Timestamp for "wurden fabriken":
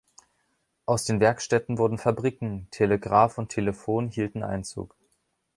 1.77-2.67